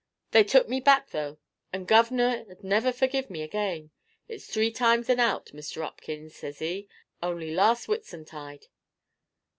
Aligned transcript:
They 0.31 0.43
took 0.43 0.67
me 0.67 0.79
back 0.79 1.11
though. 1.11 1.37
The 1.71 1.77
Guv'ner 1.77 2.47
'ud 2.49 2.63
never 2.63 2.91
forgive 2.91 3.29
me 3.29 3.43
again. 3.43 3.91
'It's 4.27 4.47
three 4.47 4.71
times 4.71 5.09
and 5.11 5.21
out, 5.21 5.53
Mister 5.53 5.81
'Opkins,' 5.83 6.31
says 6.33 6.59
'ee, 6.59 6.89
only 7.21 7.53
last 7.53 7.85
Whitsuntide." 7.87 8.65